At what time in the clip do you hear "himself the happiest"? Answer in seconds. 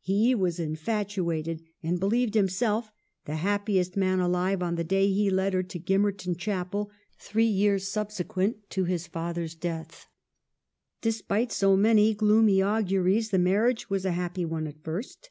2.34-3.98